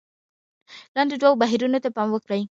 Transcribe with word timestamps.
لاندې 0.95 1.15
دوو 1.21 1.39
بهیرونو 1.41 1.79
ته 1.83 1.89
پام 1.97 2.09
وکړئ: 2.11 2.39